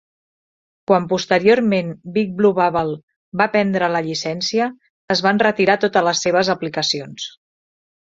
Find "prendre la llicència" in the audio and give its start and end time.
3.59-4.73